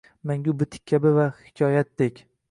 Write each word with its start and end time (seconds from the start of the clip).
Mangu 0.29 0.53
bitik 0.61 0.87
kabi 0.93 1.11
va 1.17 1.25
hikoyatdek 1.49 2.23